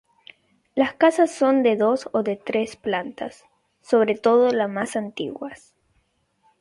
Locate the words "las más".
4.51-4.95